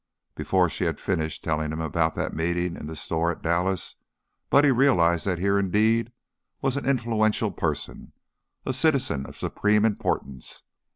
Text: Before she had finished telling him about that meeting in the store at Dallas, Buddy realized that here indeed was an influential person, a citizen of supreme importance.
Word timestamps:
Before 0.33 0.67
she 0.67 0.85
had 0.85 0.99
finished 0.99 1.43
telling 1.43 1.71
him 1.71 1.79
about 1.79 2.15
that 2.15 2.33
meeting 2.33 2.75
in 2.75 2.87
the 2.87 2.95
store 2.95 3.29
at 3.31 3.43
Dallas, 3.43 3.97
Buddy 4.49 4.71
realized 4.71 5.25
that 5.27 5.37
here 5.37 5.59
indeed 5.59 6.11
was 6.59 6.75
an 6.75 6.87
influential 6.89 7.51
person, 7.51 8.11
a 8.65 8.73
citizen 8.73 9.27
of 9.27 9.37
supreme 9.37 9.85
importance. 9.85 10.63